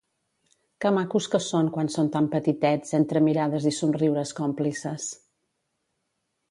Que 0.83 0.91
macos 0.95 1.27
que 1.33 1.41
són 1.47 1.69
quan 1.75 1.91
són 1.97 2.09
tan 2.15 2.31
petitets 2.33 2.97
entre 3.01 3.23
mirades 3.29 3.69
i 3.73 3.75
somriures 3.83 4.35
còmplices. 4.43 5.11